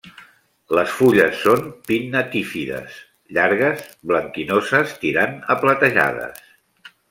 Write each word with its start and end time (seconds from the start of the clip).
Les 0.77 0.93
fulles 1.01 1.35
són 1.47 1.67
pinnatífides, 1.89 2.97
llargues, 3.37 3.85
blanquinoses 4.13 4.99
tirant 5.05 5.39
a 5.57 5.63
platejades. 5.67 6.45